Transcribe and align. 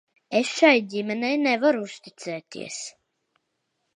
Es 0.37 0.53
šai 0.59 0.79
ģimenei 0.93 1.37
nevaru 1.41 1.83
uzticēties. 1.89 2.79